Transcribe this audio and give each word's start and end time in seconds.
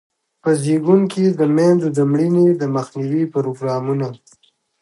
په 0.41 0.49
زیږون 0.61 1.01
کې 1.11 1.25
د 1.39 1.41
میندو 1.55 1.87
د 1.97 1.99
مړینې 2.11 2.47
د 2.61 2.63
مخنیوي 2.75 3.23
پروګرامونه. 3.33 4.07